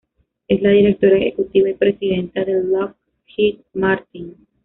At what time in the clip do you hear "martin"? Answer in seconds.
3.75-4.35